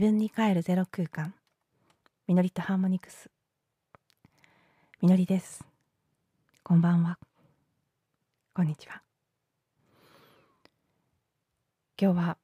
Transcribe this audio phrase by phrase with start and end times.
[0.00, 1.34] 自分に帰るゼロ空間。
[2.26, 3.30] みのりとハーモニクス。
[5.02, 5.62] みのりです。
[6.62, 7.18] こんばんは。
[8.54, 9.02] こんにちは。
[12.00, 12.38] 今日は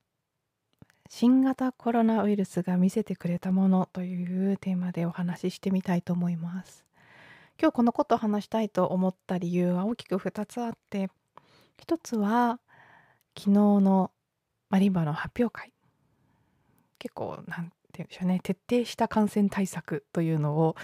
[1.09, 6.85] 新型コロナウイルスが見せてくれたものというテーマでお話ししてみたいと思います。
[7.59, 11.09] 今日このことを話したいと思った理由は大きく2つあって。
[11.79, 12.61] 一つは
[13.35, 14.11] 昨日の
[14.69, 15.76] マリンバの発表会。
[17.07, 20.75] 結構なんて言うんでしょうね徹底した感染対策というのを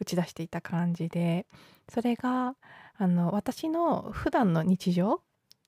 [0.00, 1.46] 打ち出していた感じで
[1.88, 2.56] それが
[2.96, 5.18] あの私の普段の日常っ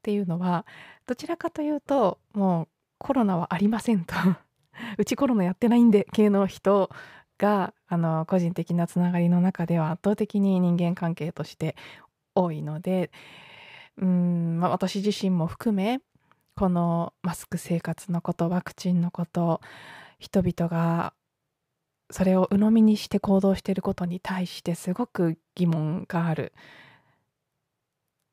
[0.03, 0.67] ていうのは
[1.07, 4.15] どちらかというともうコロナはありませんと。
[4.99, 6.91] うちコロナやってないんで系の人
[7.39, 11.77] があの個人的なつながりの中では圧倒的に人間関係として
[12.35, 13.11] 多いので
[13.99, 16.01] うん、まあ、私自身も含め
[16.57, 19.61] このマスク生活のことワクチンのこと
[20.21, 21.15] 人々が
[22.11, 26.53] それを鵜呑みにして行動していることに対してすごく疑問がある。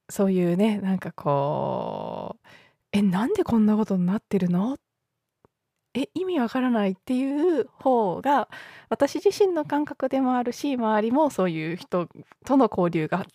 [0.10, 2.48] そういうねなんかこう
[2.92, 4.78] えなんでこんなことになってるの？
[5.94, 8.50] え意味わからないっていう方が
[8.90, 12.08] 私自身の感覚でもあるし周りもそういう人
[12.46, 13.26] との交流が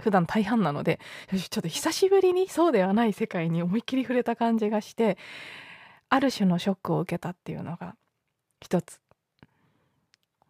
[0.00, 5.16] 普段大半なのでちょっと久しぶりにそうではない世界に思いっきり触れた感じがして
[6.12, 7.96] ある種のショックを受けたっていうのが
[8.60, 9.00] 一つ。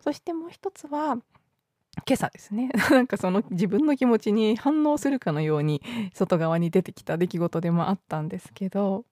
[0.00, 2.68] そしてもう一つは今朝ですね。
[2.90, 5.80] なんかその自分の気持ちに反応するかのように
[6.14, 9.04] 外側に出てきた出来事でもあったんですけど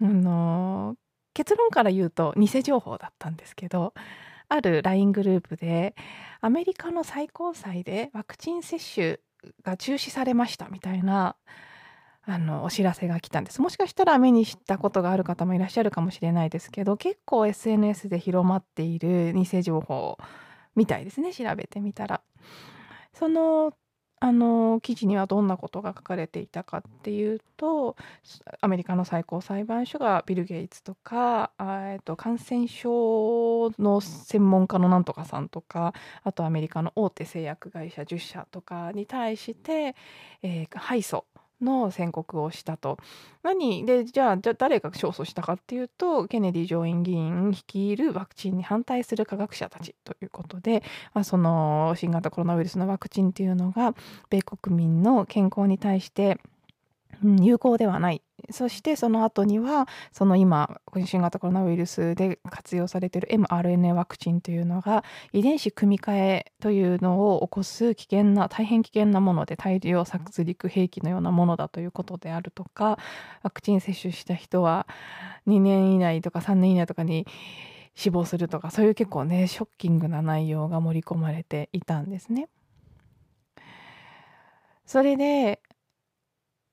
[0.00, 0.96] あの
[1.34, 3.92] 結論から言うと偽情報だったんですけど
[4.48, 5.94] ある LINE グループで
[6.40, 9.20] アメリカの最高裁でワクチン接種
[9.62, 11.36] が中止されましたみたいな
[12.28, 13.62] あのお知らせが来たんです。
[13.62, 20.18] もしかしたら目にしたことがある方もいらっしゃるかもしれないですけど結構 SNS で広まっている偽情報
[20.74, 21.32] みたいですね。
[21.32, 22.20] 調べてみたら。
[23.12, 23.72] その
[24.18, 27.96] あの記事にはどんなことが書かれていたかっていうと
[28.62, 35.92] アメリカの最高裁判所がビル・ゲイツとかえと感染症の専門家のなんとかさんとか
[36.24, 39.94] あとアメリカの大手製薬会社10社とかに対して、
[40.42, 41.24] えー、敗訴
[41.60, 42.98] の宣告をしたと。
[43.42, 43.86] 何？
[43.86, 50.82] でじゃあじゃ誰が勝訴したかっていうとケネディ上院議員率いるワクチンに反対する科学者たちということで、
[51.14, 53.94] まあ、その新型コロナウイルスのワクチンっていうのが
[54.30, 56.38] 米国民の健康に対して
[57.22, 72.98] 有効ではないそしてその後にはその今新型コロナウイルスで活用されている mRNA ワクチンというのが遺伝子組み換えというのを起こす危険な大変危険なもので大量殺戮兵器のようなものだということであるとか
[73.42, 74.86] ワクチン接種した人は
[75.46, 77.26] 2年以内とか3年以内とかに
[77.94, 82.48] 死亡するとかそういう結構ねショッキングな内容が盛り込まれていたんですね。
[84.86, 85.60] それで、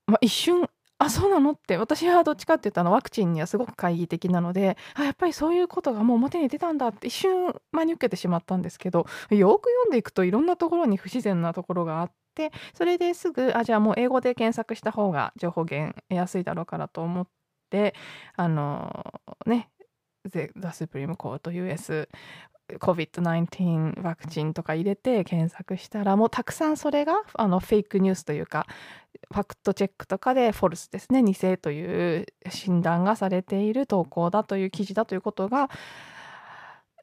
[0.06, 1.50] まあ、一瞬あそうなの？
[1.52, 17.28] って私はどっちかって言ったらワクチンにはすごく懐疑的なのであやっぱりそういうことがもう表に出たんだって一瞬真に受けてしまったんですけどよく読んでいくといろんなところに不自然なところがあってそれですぐあじゃあもう英語で検索した方が情報源得やすいだろうからと思っ
[17.70, 17.94] て
[18.36, 19.70] あのね
[20.30, 22.08] The Supreme Court US
[22.68, 28.66] COVID-19 ワクチンとか入れて検索したらもうたくさんそれがあのフェイクニュースというか
[29.32, 35.70] ファクトチェックとかでフォルスですね偽という診断がされている投稿だという記事だということが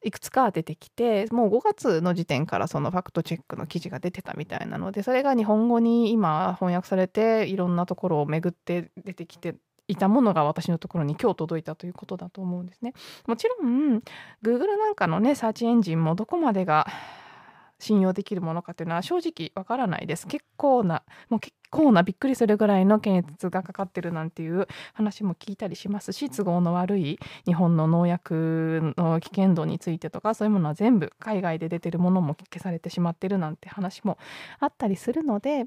[0.03, 9.55] いくつか出てきてもう5月の時点からそのファクトチェックの記事が出てたみたいなのでそれが日本語に今翻訳されていろんなところを巡って出てきて
[9.91, 12.93] いたものが私のところに今日届いたということだと思うんですね。
[13.27, 14.01] もちろん
[14.43, 16.87] Google なんかのねサーチエンジンもどこまでが
[17.77, 20.27] 信用できるものかというのは正直わからないです。
[20.27, 34.17] 結構なもう結構なびっくりするぐらいの検閲がかかってるなんていう話も聞いたりしますし都合の悪い日本の農薬の危険度についてとかそういうものは全部海外で出てるものも消されてしまってるなんて話も
[34.59, 35.65] あったりするので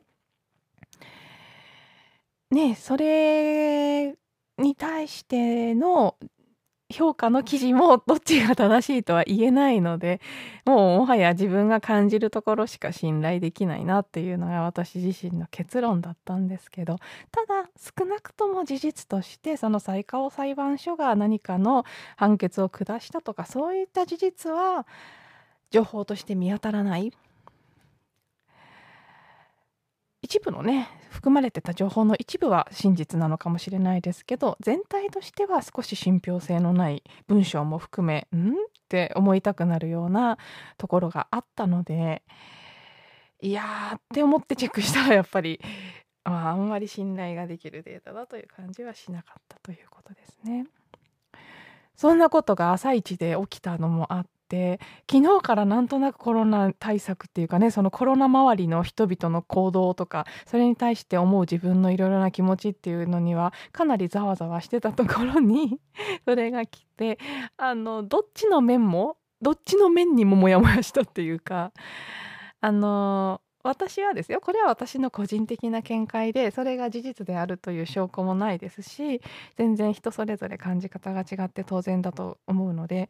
[2.55, 4.15] ねそれ
[4.59, 6.17] に対しての
[6.93, 10.21] 評価の記事もどっちが正しいとは言えないので
[10.65, 16.99] もうもはや自分が感じるところしか信頼できないなっていうのが私自身の結論だったんですけど
[17.33, 21.85] ただ少なくとも事実としてその最高裁判所が何かの
[22.17, 24.87] 判決を下したとかそういった事実は
[25.71, 27.13] 情報として見当たらない。
[30.25, 38.53] 一部のね含まれてた情報の一部は真実なのかもしれないですけど全体としては少し信憑性のない文章も含めん？
[38.53, 38.55] っ
[38.89, 40.39] て思いたくなるような
[40.79, 42.23] ところがあったので
[43.43, 45.61] いやーって思ってチェックしたらやっぱり、
[46.25, 50.65] まあ、あんまり信頼ができるデータだという感じはしなかったということですね。
[51.97, 54.79] そんなことが朝一で起きたのもあって
[55.11, 65.81] 昨日からなんとなくコロナ対策っていうかねそのコロナ周りの人々の行動とかそれに対して思う自分のいろいろな気持ちっていうのにはかなりざわざわしてたところに
[66.25, 67.19] それが来て
[67.57, 71.73] あのどっちの面もどっちの面にもモヤモヤしたっていうか
[72.61, 79.23] あの私はですよこれは私の個人的な見解でそれが事実であるという証拠もないですし
[79.57, 83.09] 全然人それぞれ感じ方が違って当然だと思うので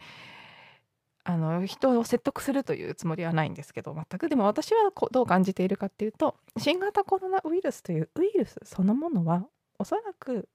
[1.25, 9.47] あの人を説得するというつもりはないんですけど全くでも私はどう感じているかっていうと新型コロナウイルスというウイルスそのものは
[9.79, 10.49] おそらく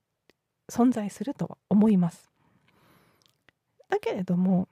[0.70, 2.30] 存在するとは思います。
[3.88, 4.68] だけれども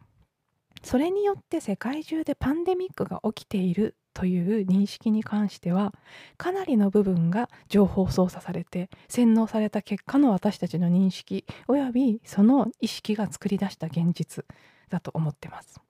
[0.84, 5.92] それによって世界中でパンデミックが起きているという認識に関しては
[6.36, 14.44] かなりの部分が情報操作されて洗脳された結果の私たちの認識およびその意識が作り出した現実
[14.88, 15.87] だと思ってます。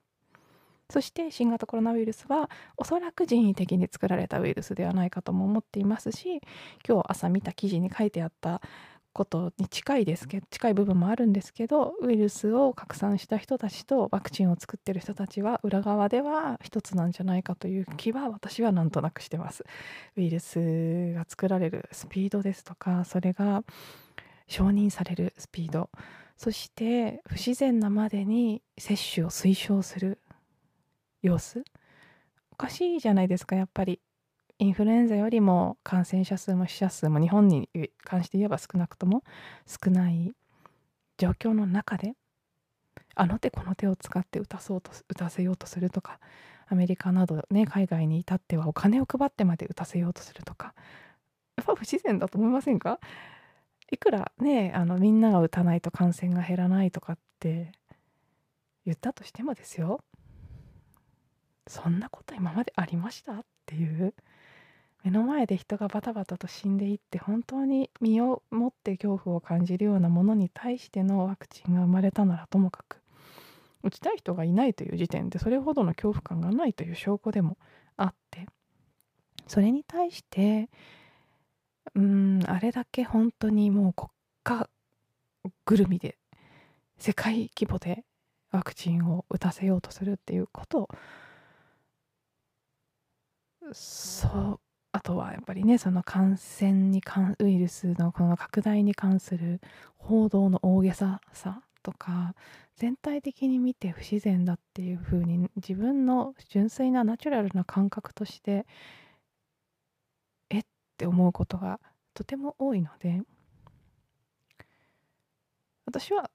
[0.91, 6.41] そして新型コロナウイルスはおそらく人為的に作られたウイルスではないかとも思っていますし
[6.87, 8.61] 今日朝見た記事に書いてあった
[9.13, 19.65] ことに近いですけど近い部分もあるんですけどウイルスを拡散した人たちとワクチンを作ってる人たちは裏側では一つなんじゃないかという気は私はなんとなくしてます。
[20.15, 23.63] ウイルスが作られるスピードですとかそれが
[24.47, 25.89] 承認されるスピード
[26.37, 30.19] そして不自然なまでに接種を推奨する
[31.21, 31.63] 様子？
[32.51, 33.99] おかしいじゃないですかやっぱり。
[34.61, 37.69] インフルエンザよりも感染者数も死者数も日本に
[38.03, 39.23] 関して言えば少なくとも
[39.65, 40.33] 少ない
[41.17, 42.11] 状況の中で
[43.15, 46.19] あの手この手を使って打たそうと打たせようとするとか
[46.67, 50.73] アメリカなどね海外に至ってはお金を配ってまで打たせようとするとか
[51.55, 52.99] やっぱ不自然だと思いませんか？
[53.91, 57.71] いくらねあのみんなが打たないと感染が減らないとかって
[58.85, 60.01] 言ったとしてもですよ。
[61.69, 64.13] そんなこと今までありましたっていう。
[65.03, 73.01] 目の前で人がバタバタと死んでいって本当に身をもって恐怖を感じるようなものに対してのワクチンが生まれたならともかく。
[73.81, 77.57] 打ちたい人がいないという時点でそれほどの恐怖感がないという証拠でも
[77.95, 78.47] あって。
[79.47, 80.69] それに対して
[81.95, 84.09] うんあれだけ本当にもう国
[84.43, 84.69] 家
[85.65, 86.17] ぐるみで
[86.97, 88.03] 世界規模で
[88.51, 90.89] ワクチンを打たせようとするっていうことを
[93.73, 94.59] そう
[94.91, 99.61] あとはやっぱりねその感染に関ウイルスのこの拡大に関する
[99.97, 102.35] 報道の大げささとか
[102.75, 108.65] 全体的に見て不自然だっていう風に自分の純粋なナチュラルな感覚として
[110.49, 110.63] えっ
[110.97, 111.79] て思うことが
[112.13, 113.21] とても多いので
[115.85, 116.29] 私は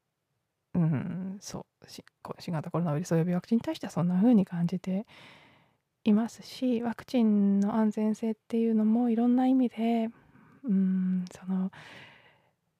[0.74, 1.86] うんそう
[2.40, 5.06] 新型コロナウイルスおよびワクチンに対してはそんな風に感じて
[6.04, 10.10] いますしワクチンの安全性っていうのもいろんな意味で
[10.64, 11.70] うんその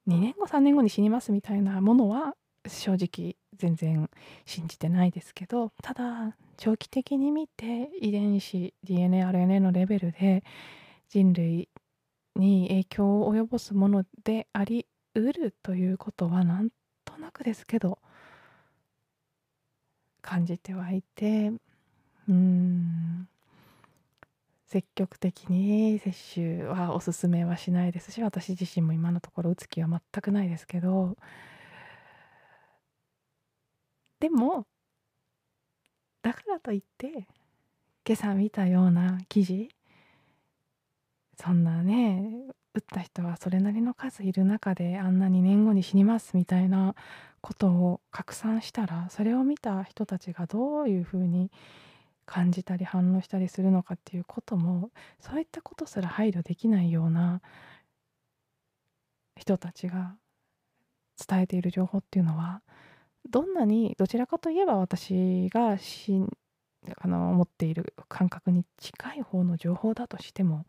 [0.09, 2.35] 2年後3年後に死にますみたいなものは
[2.66, 4.11] 正直全然
[4.47, 10.45] 信じてないですけどただ長期的に見て遺伝子 DNARNA のレベルで
[11.09, 11.69] 人類
[12.37, 16.71] に影響を及ぼすものでありうるということはなん
[17.04, 17.99] となくですけど
[20.21, 21.52] 感じてはいて
[22.28, 23.28] うん。
[24.75, 31.16] 積極的に接種はおすすめはしないですし私自身も今のところ打つ気は全くないですけど
[34.19, 34.66] でも
[36.23, 37.28] だからといって
[38.04, 39.69] 今朝見たような記事
[41.40, 42.33] そんなね
[42.75, 46.97] 打った人はそれなりの数いる中であんな2年後に死にますみたいな
[47.40, 51.52] ことを拡散したらそれを見た人たちがどういうふうに
[52.26, 54.90] 感じたり反応したりするのかっていうことも
[55.21, 57.40] そういったことすら配慮できないような
[59.37, 60.16] 人たちが
[61.28, 62.62] 伝えている情報っていうのは
[63.28, 66.23] どんなにどちらかといえば私がし
[66.99, 70.66] あの思っている感覚に近い方の情報だとしても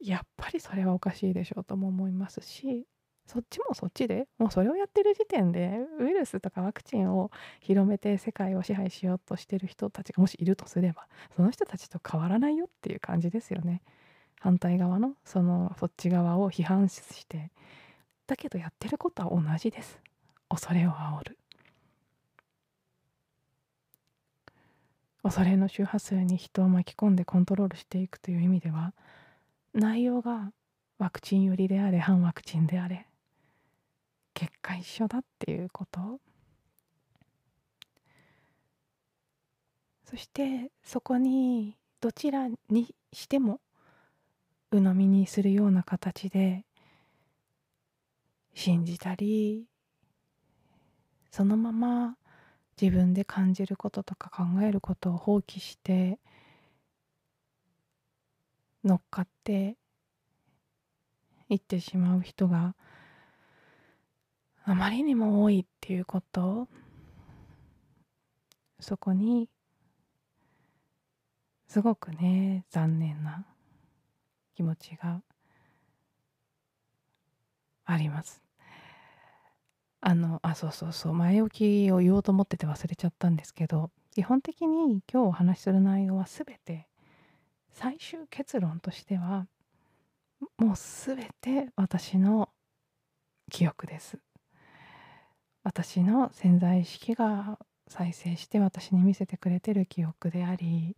[0.00, 2.86] やっぱりそれはおかしいでしょうとも思いますし
[3.26, 7.30] そっちもそっちでもうそれをやってる時点でウイルスとかワクチンを
[7.60, 13.82] 広めて世界を支配しようとしてる人たちがもしいるとすればその人たちと変わらないよっていう感じですよね。
[14.40, 17.50] 反対側のそのそっち側を批判して
[18.26, 19.98] だけどやってることは同じです
[20.48, 21.38] 恐れを煽る
[25.22, 28.92] 恐れの周波数に人を巻き込んでコントロールしていくという意味では
[29.74, 30.52] 内容が
[30.98, 33.06] ワクチン寄りであれ反ワクチンであれ
[34.36, 36.20] 結果一緒だっていうこと？
[40.04, 43.60] そしてそこにどちらにしても
[44.70, 46.66] 鵜呑みにするような形で
[48.52, 49.64] 信じたり
[51.30, 52.16] そのまま
[52.80, 56.18] 自分で感じることとか考えることを放棄して
[58.84, 59.76] 乗っかって
[61.48, 62.74] いってしまう人が
[64.68, 66.66] あまりにも多いっていうこと？
[68.80, 69.48] そこに
[71.68, 73.46] すごくね残念な
[74.56, 75.22] 気持ちが
[77.84, 78.42] あります。
[80.00, 81.12] あのあそうそうそう。
[81.14, 86.88] 前置きを言おうと思ってて忘れちゃったんですけど基本的に今日お話しする内容は全て
[87.70, 89.46] 最終結論としては
[90.58, 92.48] もう全て私の
[93.48, 94.18] 記憶です。
[95.66, 97.58] 私の潜在意識が
[97.88, 100.96] 再生して私に見せてくれてる記憶であり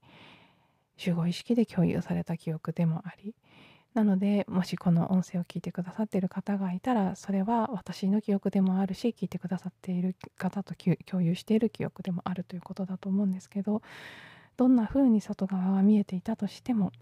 [0.98, 3.34] 集合意識で共有された記憶でもあり。
[3.94, 13.80] なのでもしこの音声を聞いてくださっている方がいたらそれは私の記憶でもあるし聞いてくださっている方と共有している記憶でもあるということだと思うんですけど
[14.58, 16.92] どんな風に外側が見えていたとしても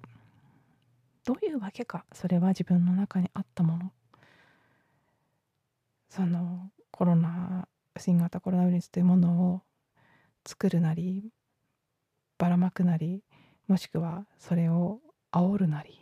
[1.25, 3.92] どういうわけかそれは自分の中にあったもの。
[6.08, 9.61] そのコロナ新型コロナウイルスというものを
[10.47, 11.29] 作るなり
[12.38, 13.23] ばらまくなり
[13.69, 15.00] もしくはそれを
[15.31, 16.00] 煽るなり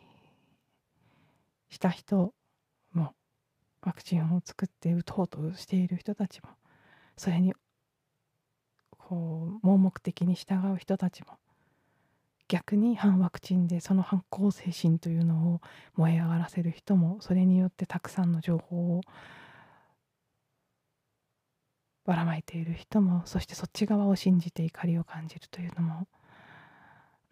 [1.69, 2.33] した人
[2.93, 3.13] も
[3.83, 6.51] ワクチンを作って打とうとしている人たちも
[7.17, 7.55] それに
[8.91, 11.39] こう盲目的に従う人たちも
[12.47, 15.61] 逆に反ワクチンでその反抗精神というのを
[15.97, 19.01] 燃え上がらせる人もそれによってたくさんの情報を
[22.04, 26.06] ばらまいている人もそしてそっち側を信じて怒りを感じるというのも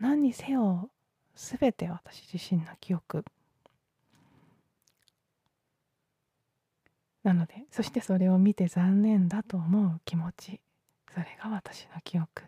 [0.01, 0.91] 何にせよ
[1.35, 3.25] 全て私自身の記憶。
[7.23, 10.61] なのでそしてそれを見て残念だと思う気持ち
[11.15, 12.45] それが私の記憶。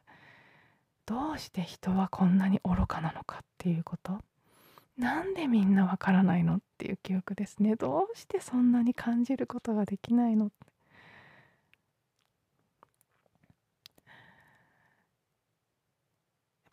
[1.06, 4.18] どうして人はこんなに愚かなのかっていうこと。
[4.96, 7.76] なんでみんなわからないのっていう記憶ですね。
[7.76, 10.50] どうしてそんなに感じることができないのや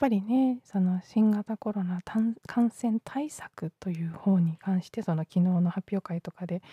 [0.02, 2.36] ぱりねその新型コロナ感
[2.72, 6.64] 染対策という方に関してその昨日の発表会とかで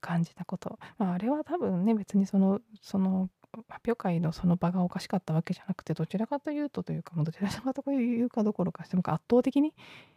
[0.00, 3.30] 感じたこと、まあ、あれは多分ね別にそのその
[3.68, 9.72] 発表会のその場がおかしかったわけじゃなくてどちらかというとというかどちらかというかどころかしても圧倒的に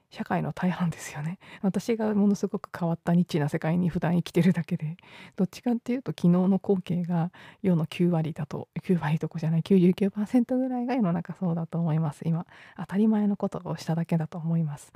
[0.10, 1.38] 社会の大半ですよね。
[1.62, 4.98] 私がものすごく変わったニッチな世界に普段生きてるだけで。
[5.36, 12.22] どっちかっていうと昨日の光景が世の9割だと9割どこじゃない99%ぐらいが世の中そうだと思います。
[12.26, 12.46] 今
[12.78, 14.94] 当たり前のことをしただけだと思います。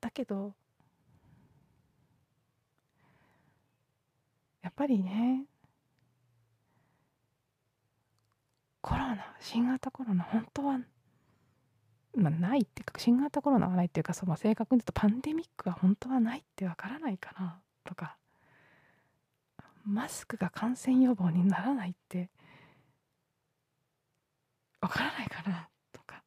[0.00, 0.54] だけど
[4.62, 5.46] やっぱりね
[8.80, 10.80] コロナ新型コロナ本当は
[12.16, 18.16] まあ、ないっていうか新型コロナはないっていうかそう、まあ、正確に言うとパンデミックは本当はないってわからないかなとか。
[19.86, 22.28] マスクが感染予防にならないって
[24.80, 26.24] わからないかなとか。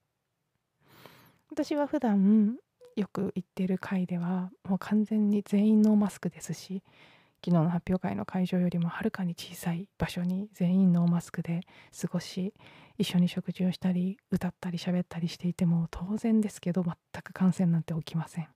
[1.51, 2.57] 私は普段
[2.95, 6.83] よく行ってる会ではもう完全に全員ノーマスクですし
[7.43, 11.61] 昨日の発表会の会場よりもはるかに小さい場所に全員ノーマスクで
[11.99, 12.53] 過ごし
[12.97, 18.47] 一緒に食事をしたり歌ったり喋ったりしていても当然ですけど全く感染なんて起きません。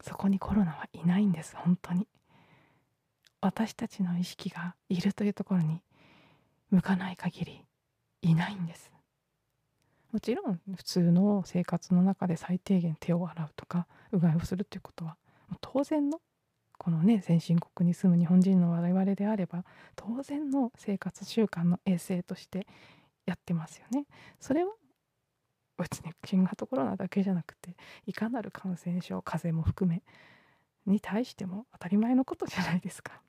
[0.00, 2.06] そこにコロナはいないんです本当に。
[3.40, 5.80] 私たちの意識がいるというところに
[6.70, 7.64] 向かない限り
[8.22, 8.92] いないんです。
[10.12, 15.16] もちろん普通の生活の中で最低限手を洗うとかうがいをするということは
[15.60, 16.20] 当然の
[16.78, 19.64] このね先進国に住む日本人の我々であれば
[19.96, 22.66] 当然の生活習慣の衛生として
[23.26, 24.06] やってますよね。
[24.40, 24.72] それは
[25.76, 30.02] 別に新型コロナだけじゃなくていかなる感染症風邪も含め
[30.86, 33.20] に対しても当たり前のことじゃないですか。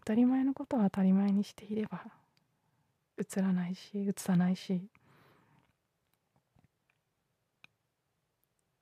[0.00, 2.04] 当たり前のことは当たり前にしていれば
[3.16, 4.88] うつらないしうつさないし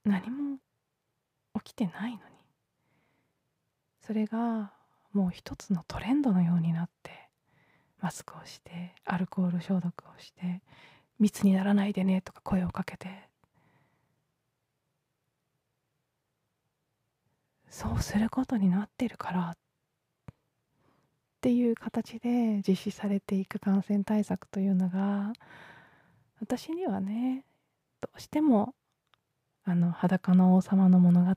[0.05, 0.59] 何も
[1.63, 2.30] 起きてないのに
[4.01, 4.73] それが
[5.13, 7.11] もう一つのトレンドのようになって
[8.01, 10.63] マスクをしてアルコール消毒をして
[11.19, 13.31] 密にならないでねとか声をかけて。
[17.71, 19.55] そうすることになってるからっ
[21.41, 25.33] ていう形で実施されていく感染対策というのが
[26.41, 27.45] 私にはね
[28.01, 28.75] どうしても
[29.65, 31.35] あの裸の王様の物語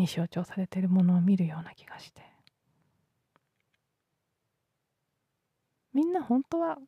[0.00, 2.22] に象徴されているものを見るような気がして。
[5.92, 6.78] みんな本当は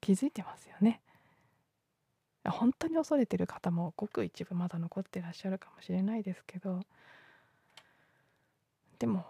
[0.00, 1.00] 気づいてますよね。
[2.44, 6.80] 本当に恐れてる方もごく一部まだ残ってらっしゃるかもしれないですけど。
[8.98, 9.24] でも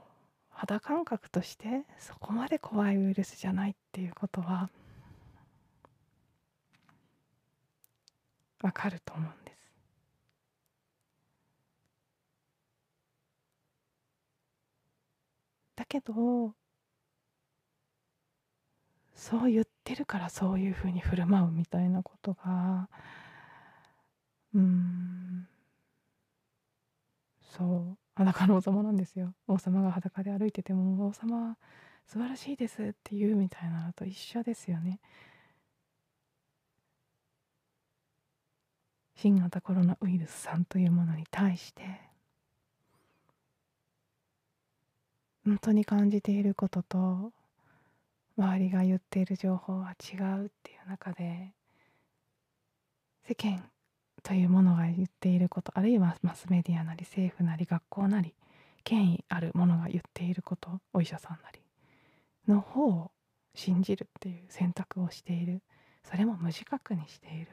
[0.51, 4.69] 肌感覚としてそこまで怖いウイルスじゃないっていうことは
[8.63, 9.52] わかると思うんです。
[15.83, 16.55] だけど
[19.15, 22.89] そう言ってるからそういうふうに振る舞うみたいなことが
[24.55, 25.47] うん。
[27.41, 27.99] そう。
[28.15, 29.35] 裸の王様なんですよ。
[29.47, 31.57] 王様が裸で歩いてても王様
[32.07, 35.01] 素晴らしいですって言うみたいなのと一緒ですよね。
[39.15, 42.12] 新型コロナウイルスさんというものに対して。
[45.45, 47.33] 本当に感じていることと
[48.39, 51.53] 周りが言っている情報は違うっていう中で
[53.27, 53.65] 世間
[54.23, 58.35] というものが言っていることあるいはマスメディアなり政府なり学校なり
[58.85, 61.61] 権威あるものが言っていることお医者さんなり
[62.49, 63.11] の方を
[63.55, 65.63] 信じるっていう選択をしている。
[66.05, 67.49] それも無自覚にしている。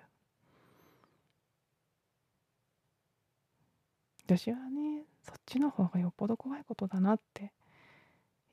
[4.25, 7.51] 私はねそっちの方がよっぽど怖いことだなって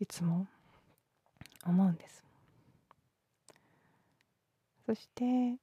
[0.01, 0.47] いつも
[1.65, 2.25] 思うんです。
[4.87, 5.59] そして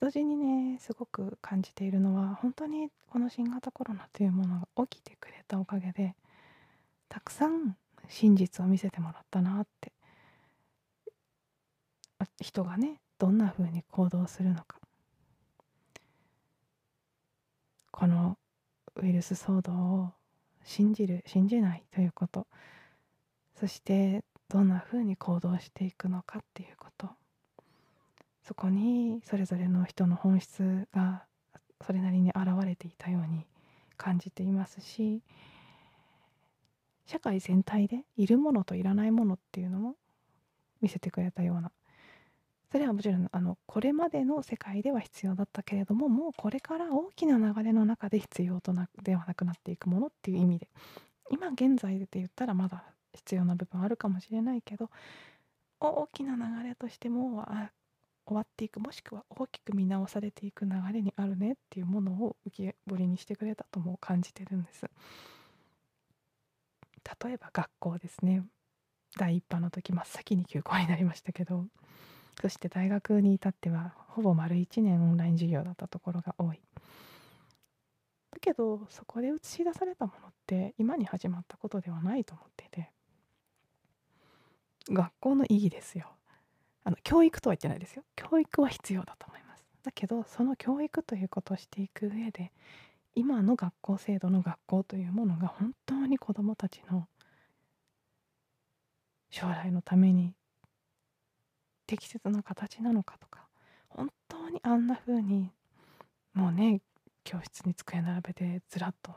[0.00, 6.14] 同時にねすごく感じているのは本当にこの新型コロナというものが起きてくれたおかげで
[7.08, 7.76] たくさん
[8.08, 9.92] 真実を見せてもらったなって
[12.40, 14.78] 人がねどんな風に行動するのか。
[17.90, 18.36] この
[18.96, 20.12] ウイルス騒動を
[20.66, 22.46] 信じる信じないということ。
[23.54, 27.08] そしてどんなふうに行動していくのかっていうこと。
[28.42, 31.24] そこにそれぞれの人の本質が
[31.84, 33.46] それなりに現れていたように
[33.96, 35.22] 感じていますし
[37.06, 39.94] 社会全体でいるものといらないものっていうのも
[40.80, 41.72] 見せてくれたような
[42.70, 50.68] それはもちろんあのこれまでの世界では必要だったけれどももうこれから大きな流れの中で必要となではなくなっていくものっていう意味で。
[51.30, 54.90] 今現在でって言ったらまだ必要な部分あるかもしれないけど
[55.80, 57.70] 大きな流れとしてもあ
[58.26, 64.86] 終わっていくもしくは大きく見直されていく流れにあるねっていうものを浮き彫りにしてくれたとも感じてるんです。
[67.24, 68.42] 例えば学校ですね。
[69.16, 71.66] 第1波の時真っ先に休校になりましたけど。
[72.40, 76.60] そして大学に至ってはほぼ丸1年オンライン授業だったところが多い。
[78.30, 82.90] だけどそこで映し出されたものって今に始まったことではないと思っていて
[84.90, 86.08] 学校の意義ですよ。
[86.84, 88.04] あの教育とは言ってないですよ。
[88.14, 89.66] 教育は必要だと思います。
[89.82, 92.52] だけどその教育ということをしていく上で
[93.14, 97.08] 今の学校制度の学校というものが本当に子どもたちの
[99.30, 100.34] 将来のために
[101.86, 103.46] 適切な形なのかとか
[103.88, 105.50] 本当にあんな風に
[106.34, 106.80] もうね
[107.24, 109.12] 教室に机並べてずらっと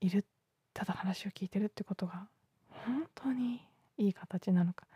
[0.00, 0.24] いる
[0.72, 2.28] ただ話を聞いてるってことが
[2.68, 3.60] 本当に
[3.96, 4.86] いい形なのか。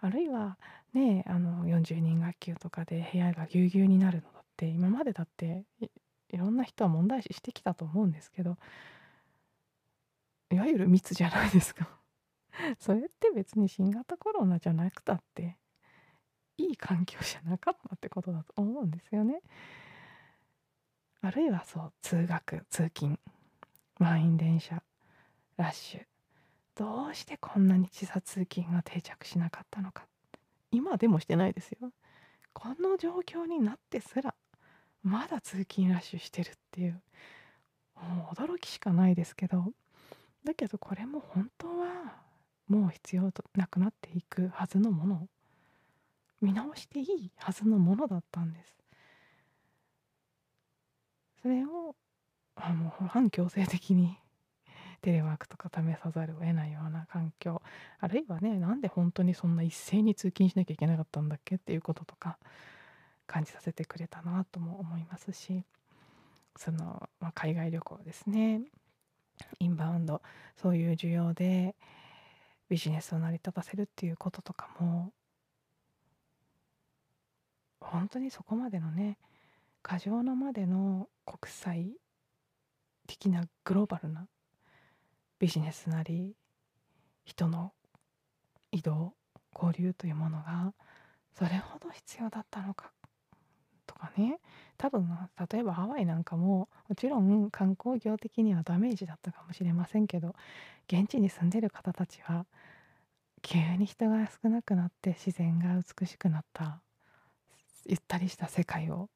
[0.00, 0.58] あるいは
[0.92, 5.64] ねあの40人学級とかで部屋がぎゅうぎゅうになるのだって今までだって
[6.30, 8.58] いろんな人は問題視してきたと思うんですけど
[10.52, 11.88] いわゆる密じゃないですか。
[12.78, 13.02] それっ
[13.34, 15.56] 別に新型コロナじゃなくたって
[16.56, 19.40] いい環境じゃなかったってことだと思うんですよね。
[21.20, 23.18] あるいはそう通学通勤
[23.98, 24.82] 満員電車
[25.56, 26.02] ラッシュ。
[26.76, 30.06] どうしてこんなに時差通勤が定着しなかったのか。
[30.70, 31.92] 今でもしてないですよ。
[32.52, 34.34] この状況になってすら
[35.02, 37.02] まだ通勤ラッシュしてるっていう
[37.96, 39.72] もう驚きしかないですけど。
[40.44, 42.16] だけどこれも本当は
[42.68, 45.28] もう必要なくなっていくはずのもの
[46.40, 48.74] 見直していいはずのものだったんです。
[51.42, 51.94] それを
[52.56, 54.16] あもう反強制的に
[55.02, 57.60] テレワークとか試さざるを得ないような環境
[58.00, 61.56] あるいはねなんで本当にそんな一斉に通勤しなきゃいけなかったんだっけ？
[61.56, 62.38] っていうこととか
[63.26, 65.64] 感じさせてくれたなとも思いますし
[66.56, 68.62] その、まあ、海外旅行ですね。
[69.58, 70.22] インバウンド
[70.56, 71.74] そういう需要で
[72.74, 75.12] ビジネスを成り立たせるっていうこととかも
[77.80, 79.16] 本当にそこまでのね
[79.80, 81.92] 過剰なまでの国際
[83.06, 84.26] 的なグローバルな
[85.38, 86.34] ビジネスなり
[87.24, 87.70] 人の
[88.72, 89.12] 移動
[89.54, 90.72] 交流というものが
[91.38, 92.90] それほど必要だったのか
[93.86, 94.40] とかね。
[94.78, 95.08] 多分
[95.52, 100.34] 例えばハワイなんかももちろん観光業的にはダメージだったかもしれませんけど
[100.88, 102.46] 現地に住んでる方たちは
[103.44, 106.80] 急に人が少なくなって自然が美しくなった
[107.84, 109.10] ゆったりした世界を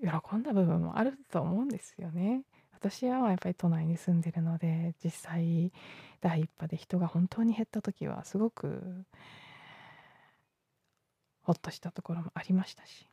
[0.00, 2.42] 喜んだ部分もあると思うんですよね。
[2.72, 5.72] 私はやっぱり都内に住んでるので実際
[6.20, 9.04] 第一波で人が本当に減った時はすごく
[11.42, 13.08] ほっとしたところもありましたし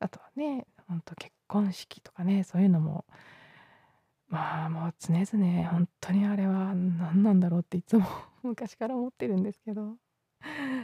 [0.00, 3.06] あとはねほんと結婚式とかねそういうのも
[4.28, 8.06] まあもう常々本当にあれは何なんだろうっていつも
[8.42, 9.96] 昔から思ってるんですけど。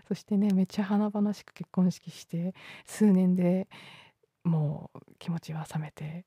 [0.09, 2.55] そしてねめっちゃ華々しく結婚式して
[2.87, 3.69] 数年で
[4.45, 6.27] もう気持ちは冷めて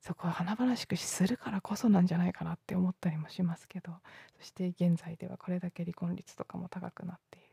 [0.00, 3.92] そこは華々しくするからこそなんじゃないかなって思ったりもしますけど。
[4.38, 7.45] そして現在ではこれだけ離婚率とかも高くなっている。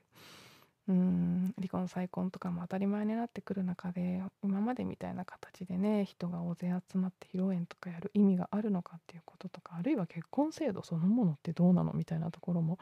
[0.88, 12.80] うん離婚再婚とかも当たり前になってくる中で今までみたいな形でね人が大勢集まって披露宴とかやる意味があるのかっていうこととかあるいは結婚制度そのものってどうなのみたいなところも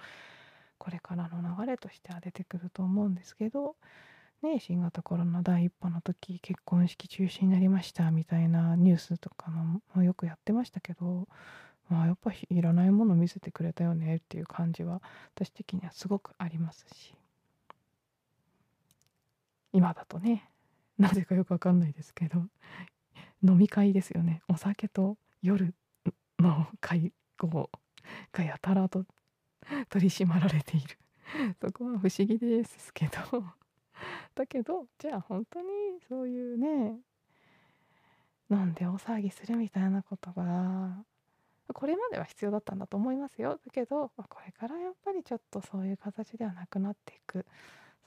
[0.79, 3.75] これからの流れとしては出てくると思うんですけど
[4.41, 9.51] ね、新型コロナ第一波の時結婚式中止になりましたみたいなニュースとか
[9.93, 11.27] もよくやってましたけど、
[11.89, 15.03] まあ、やっぱいらないもの見せてくれたよねっていう感じは
[15.35, 17.20] 私的にはすごくありますし。
[19.73, 20.49] 今だとね
[20.97, 22.43] なぜかよくわかんないですけど
[23.43, 24.41] 飲み会ですよね。
[24.47, 25.73] お酒と夜
[26.39, 27.69] の会合
[28.31, 29.03] がやたらと
[29.89, 30.97] 取り締まられている。
[31.59, 33.43] そこは不思議ですけど。
[34.35, 35.67] だけどじゃあ本当に
[36.07, 36.99] そういうね
[38.49, 41.03] 飲んで大騒ぎするみたいなことが
[41.73, 43.59] これまでは必要だったんだと思いますよ。
[43.63, 47.45] だけどこれからやっぱりちょっとそういう形ではなくなっていく。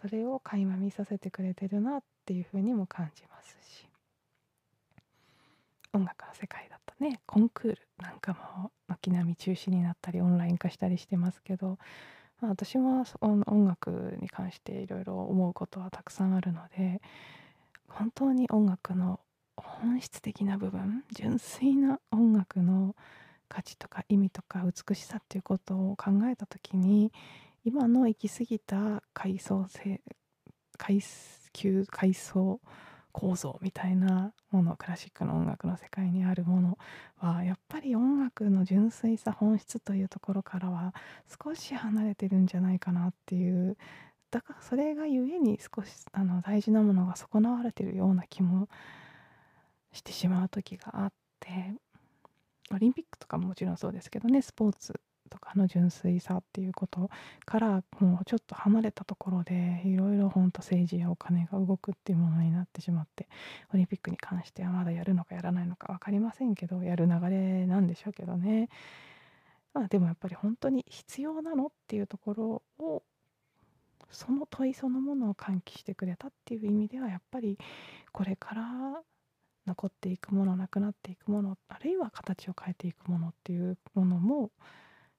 [0.04, 3.88] それを垣間見させてくれてるなっていうふうにも感じますし。
[5.94, 7.20] 音楽の世界だとね。
[7.24, 11.78] コンクールなんかも軒並み中止になったりオンライン化したりしてますけど。
[12.42, 17.00] 私は音楽に関していろいろ思うことはたくさんあるので
[17.88, 19.20] 本当に音楽の
[19.56, 22.94] 本質的な部分純粋な音楽の
[23.48, 27.12] 価値とか意味とか美しさっていうことを考えた時に
[27.64, 30.02] 今の行き過ぎた階層性
[30.76, 31.00] 階
[31.52, 32.60] 級階層
[33.12, 36.78] 構造みたいなものクラシックの音楽の世界にあるもの
[37.16, 40.92] はやっぱり音楽の純粋さ本質というところからは
[41.42, 43.78] 少し離れてるんじゃないかなっていう
[44.30, 48.68] だからそれがゆえに少しあの大事なものが損なわれてるような気も
[49.92, 51.72] してしまう時があって
[52.72, 57.10] オリンピックとかももちろんそうですけどねスポーツとかの純粋さっていうこと
[57.44, 63.28] からもうちょっと離れたところでいろいろ本当政治やお金が動くっていうものになってしまって
[63.72, 68.68] オリンピックに関してはまだやるのかやらないのか分かりませんけどやる流れなんでしょうけどね。
[69.72, 73.02] まあでもやっぱり本当に必要なのっていうところを
[74.10, 77.58] その問いそのものを喚起してくれたっていう意味ではやっぱり
[78.12, 79.02] これから
[79.66, 84.50] 残っていくものなくなっていくものあるいは形を変えていくものっていうものも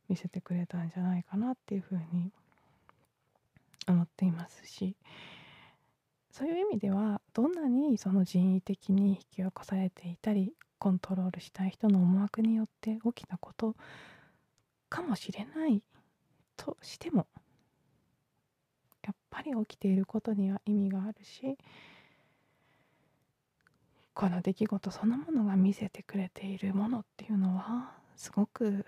[0.09, 2.31] 見せてくれたんじゃないかなっていうふうに
[3.87, 4.95] 思っていますし
[6.31, 13.75] そういう意味ではどんなにその人為的に引き起こされていたりコントロールしたい人の思惑によって起きたこと
[14.89, 15.81] かもしれない
[16.57, 17.27] としても
[19.03, 21.57] やっぱり起きていることには意味があるし
[24.13, 28.85] この出来事そのものが見せてくれているものっていうのはすごく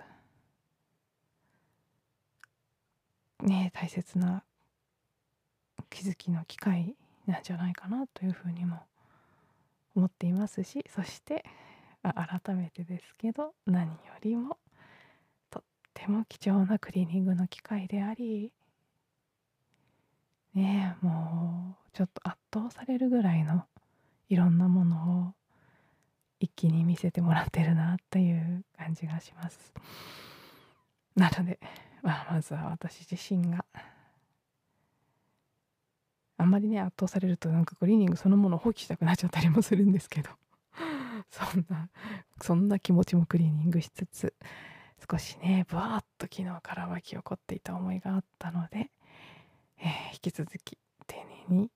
[3.44, 4.44] ね大切な
[5.90, 6.96] 気づきの機会
[7.26, 8.80] なんじゃないかなというふうにも
[9.96, 11.46] 思っていますしそして
[12.04, 14.58] 改めてですけど何よりも
[15.50, 18.52] とっても貴重なクリーニングの機会であり
[20.54, 23.64] ねもうちょっと圧倒されるぐらいの
[24.30, 25.34] いろんなものを
[26.40, 29.74] 一気に見せてもらってるなという感じがします。
[31.16, 31.60] なので、
[32.02, 33.66] まあ、まずは私自身が。
[36.40, 40.30] あんまりね圧倒されるとなんかクリーニングそのものを放棄したくなっちゃったりもするんですけど。
[41.30, 41.90] そんな
[42.42, 44.34] そんな気持ちもクリーニングしつつ
[45.10, 48.92] 少しねぶわっと昨日から湧き起こっていた思いがあったので、
[49.80, 51.16] えー、引き続き丁
[51.50, 51.72] 寧に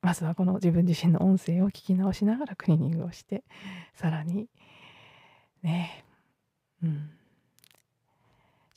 [0.00, 3.42] まずはこの自分自身の音声を聞き直しながらクリーニングをして
[3.94, 4.48] さらに
[5.62, 6.04] ね
[6.82, 7.17] うん。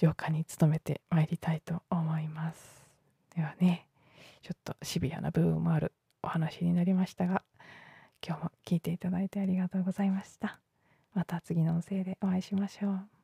[0.01, 2.87] 浄化に努めてまいりたいと思います。
[3.35, 3.85] ではね
[4.41, 7.43] ちょっとシビアな部分もあるお話になりましたが
[8.25, 10.59] 今日も聞いていただいてありがとうございました。
[11.13, 13.20] また次の音声でお会いしましょう。